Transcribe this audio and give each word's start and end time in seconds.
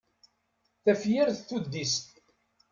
Tafyirt 0.83 1.41
tuddist. 1.47 2.07